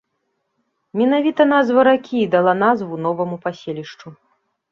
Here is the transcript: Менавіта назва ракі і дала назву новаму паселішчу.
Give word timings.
Менавіта 1.01 1.41
назва 1.53 1.83
ракі 1.89 2.17
і 2.21 2.29
дала 2.37 2.53
назву 2.63 2.95
новаму 3.09 3.35
паселішчу. 3.47 4.07